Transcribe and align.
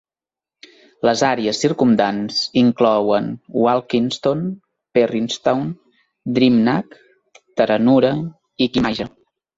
Les 1.07 1.19
àrees 1.27 1.59
circumdants 1.65 2.39
inclouen 2.61 3.27
Walkinstown, 3.65 4.41
Perrystown, 4.99 5.63
Drimnagh, 6.39 6.97
Terenure 7.63 8.15
i 8.67 8.71
Kimmage. 8.79 9.09